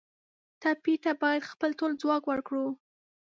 ټپي 0.61 0.95
ته 1.03 1.11
باید 1.21 1.49
خپل 1.51 1.69
ټول 1.79 1.91
ځواک 2.01 2.23
ورکړو. 2.27 2.65